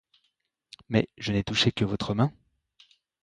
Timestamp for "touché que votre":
1.43-2.15